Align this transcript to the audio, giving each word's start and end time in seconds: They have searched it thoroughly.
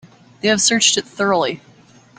They 0.41 0.47
have 0.47 0.59
searched 0.61 0.97
it 0.97 1.05
thoroughly. 1.05 1.61